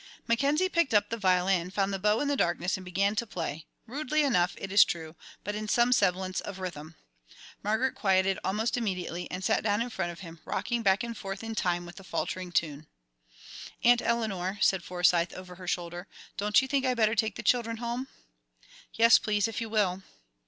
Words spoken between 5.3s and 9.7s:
but in some semblance of rhythm. Margaret quieted almost immediately, and sat